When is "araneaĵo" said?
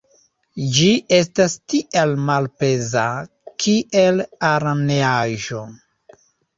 4.53-5.67